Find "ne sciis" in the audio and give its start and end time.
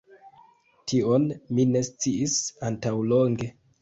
1.75-2.39